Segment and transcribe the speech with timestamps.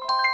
[0.00, 0.27] you